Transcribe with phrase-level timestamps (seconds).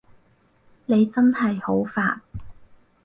[0.87, 2.17] 你真係好煩